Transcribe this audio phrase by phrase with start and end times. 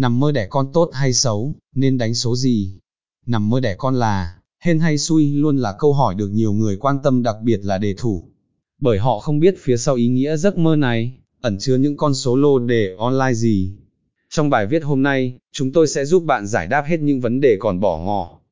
[0.00, 2.78] nằm mơ đẻ con tốt hay xấu, nên đánh số gì?
[3.26, 6.76] Nằm mơ đẻ con là, hên hay xui luôn là câu hỏi được nhiều người
[6.76, 8.24] quan tâm đặc biệt là đề thủ.
[8.78, 12.14] Bởi họ không biết phía sau ý nghĩa giấc mơ này, ẩn chứa những con
[12.14, 13.78] số lô đề online gì.
[14.30, 17.40] Trong bài viết hôm nay, chúng tôi sẽ giúp bạn giải đáp hết những vấn
[17.40, 18.39] đề còn bỏ ngỏ.